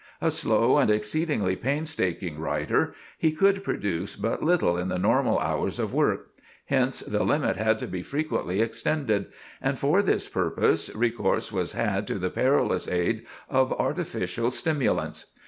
A 0.19 0.31
slow 0.31 0.79
and 0.79 0.89
exceedingly 0.89 1.55
painstaking 1.55 2.39
writer, 2.39 2.95
he 3.19 3.31
could 3.31 3.63
produce 3.63 4.15
but 4.15 4.41
little 4.41 4.75
in 4.75 4.87
the 4.87 4.97
normal 4.97 5.37
hours 5.37 5.77
of 5.77 5.93
work; 5.93 6.31
hence, 6.65 7.01
the 7.01 7.23
limit 7.23 7.55
had 7.55 7.77
to 7.77 7.87
be 7.87 8.01
frequently 8.01 8.61
extended; 8.61 9.27
and, 9.61 9.77
for 9.77 10.01
this 10.01 10.27
purpose, 10.27 10.89
recourse 10.95 11.51
was 11.51 11.73
had 11.73 12.07
to 12.07 12.17
the 12.17 12.31
perilous 12.31 12.87
aid 12.87 13.27
of 13.47 13.71
artificial 13.73 14.49
stimulants. 14.49 15.27